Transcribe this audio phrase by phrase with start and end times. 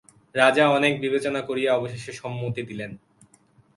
[0.35, 2.91] রাজা অনেক বিবেচনা করিয়া অবশেষে সম্মতি দিলেন।